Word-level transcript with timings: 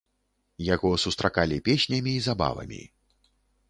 Яго 0.67 0.89
сустракалі 1.03 1.61
песнямі 1.71 2.11
і 2.19 2.25
забавамі. 2.33 2.85